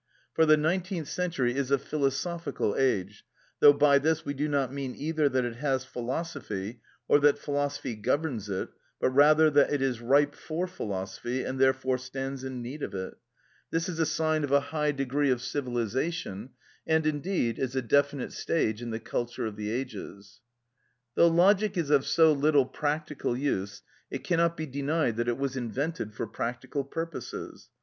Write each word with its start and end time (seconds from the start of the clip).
For 0.33 0.47
the 0.47 0.57
nineteenth 0.57 1.07
century 1.09 1.53
is 1.55 1.69
a 1.69 1.77
philosophical 1.77 2.75
age, 2.75 3.23
though 3.59 3.71
by 3.71 3.99
this 3.99 4.25
we 4.25 4.33
do 4.33 4.47
not 4.47 4.73
mean 4.73 4.95
either 4.95 5.29
that 5.29 5.45
it 5.45 5.57
has 5.57 5.85
philosophy, 5.85 6.81
or 7.07 7.19
that 7.19 7.37
philosophy 7.37 7.93
governs 7.93 8.49
it, 8.49 8.69
but 8.99 9.11
rather 9.11 9.51
that 9.51 9.71
it 9.71 9.79
is 9.79 10.01
ripe 10.01 10.33
for 10.33 10.65
philosophy, 10.65 11.43
and, 11.43 11.59
therefore, 11.59 11.99
stands 11.99 12.43
in 12.43 12.63
need 12.63 12.81
of 12.81 12.95
it. 12.95 13.13
This 13.69 13.87
is 13.87 13.99
a 13.99 14.07
sign 14.07 14.43
of 14.43 14.51
a 14.51 14.59
high 14.73 14.91
degree 14.91 15.29
of 15.29 15.39
civilisation, 15.39 16.49
and 16.87 17.05
indeed, 17.05 17.59
is 17.59 17.75
a 17.75 17.81
definite 17.83 18.33
stage 18.33 18.81
in 18.81 18.89
the 18.89 18.99
culture 18.99 19.45
of 19.45 19.55
the 19.55 19.69
ages.(14) 19.69 20.39
Though 21.13 21.27
logic 21.27 21.77
is 21.77 21.91
of 21.91 22.07
so 22.07 22.31
little 22.33 22.65
practical 22.65 23.37
use, 23.37 23.83
it 24.09 24.23
cannot 24.23 24.57
be 24.57 24.65
denied 24.65 25.17
that 25.17 25.27
it 25.27 25.37
was 25.37 25.55
invented 25.55 26.15
for 26.15 26.25
practical 26.25 26.83
purposes. 26.83 27.69